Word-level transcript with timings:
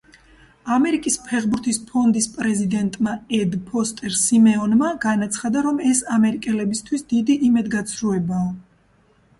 ამერიკის 0.75 1.17
ფეხბურთის 1.25 1.77
ფონდის 1.89 2.27
პრეზიდენტმა 2.37 3.13
ედ 3.41 3.59
ფოსტერ 3.67 4.17
სიმეონმა 4.23 4.91
განაცხადა, 5.05 5.65
რომ 5.69 5.81
ეს 5.93 6.03
ამერიკელებისთვის 6.19 7.09
დიდი 7.15 7.39
იმედგაცრუებაა. 7.53 8.51